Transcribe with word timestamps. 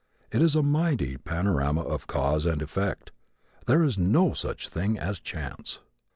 It 0.31 0.41
is 0.41 0.55
a 0.55 0.63
mighty 0.63 1.15
panorama 1.15 1.81
of 1.83 2.07
cause 2.07 2.47
and 2.47 2.63
effect. 2.63 3.11
There 3.67 3.83
is 3.83 3.99
no 3.99 4.33
such 4.33 4.67
thing 4.69 4.97
as 4.97 5.19
chance. 5.19 5.79